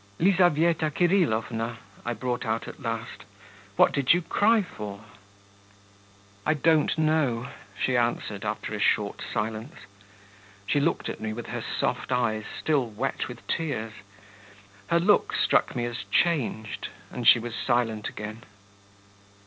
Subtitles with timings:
[0.17, 3.23] 'Lizaveta Kirillovna,' I brought out at last,
[3.75, 5.03] 'what did you cry for?'
[6.43, 9.75] 'I don't know,' she answered, after a short silence.
[10.65, 13.93] She looked at me with her soft eyes still wet with tears
[14.87, 18.43] her look struck me as changed, and she was silent again.